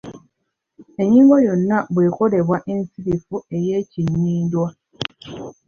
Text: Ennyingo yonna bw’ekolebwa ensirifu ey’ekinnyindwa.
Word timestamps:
Ennyingo 1.01 1.35
yonna 1.45 1.77
bw’ekolebwa 1.93 2.57
ensirifu 2.73 3.35
ey’ekinnyindwa. 3.55 4.67